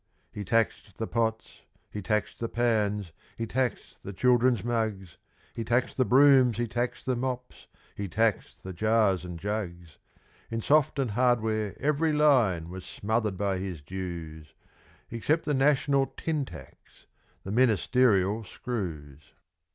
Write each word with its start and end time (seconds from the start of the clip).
He 0.33 0.43
taxed 0.43 0.97
the 0.97 1.05
pots, 1.05 1.61
he 1.91 2.01
taxed 2.01 2.39
the 2.39 2.49
pans, 2.49 3.11
he 3.37 3.45
taxed 3.45 3.97
the 4.01 4.11
children's 4.11 4.63
mugs, 4.63 5.19
He 5.53 5.63
taxed 5.63 5.95
the 5.95 6.05
brooms, 6.05 6.57
he 6.57 6.67
taxed 6.67 7.05
the 7.05 7.15
mops, 7.15 7.67
He 7.95 8.07
taxed 8.07 8.63
the 8.63 8.73
jars 8.73 9.23
and 9.23 9.37
jugs; 9.37 9.99
In 10.49 10.59
soft 10.59 10.97
and 10.97 11.11
hardware 11.11 11.75
every 11.79 12.13
line 12.13 12.67
was 12.69 12.83
smothered 12.83 13.37
by 13.37 13.59
his 13.59 13.83
dues, 13.83 14.55
Except 15.11 15.45
the 15.45 15.53
national 15.53 16.07
tin 16.17 16.45
tax 16.45 17.05
the 17.43 17.51
Ministerial 17.51 18.43
screws. 18.43 19.33